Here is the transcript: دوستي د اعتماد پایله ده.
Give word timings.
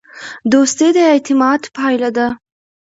دوستي 0.51 0.89
د 0.95 0.97
اعتماد 1.11 1.61
پایله 1.75 2.09
ده. 2.17 2.27